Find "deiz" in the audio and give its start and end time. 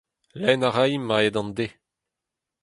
1.57-1.73